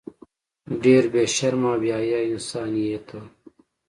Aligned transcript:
ډیر 0.83 1.03
بی 1.11 1.23
شرمه 1.35 1.69
او 1.71 1.75
بی 1.81 1.89
حیا 1.97 2.19
انسان 2.31 2.69
یی 2.83 2.99
ته 3.07 3.19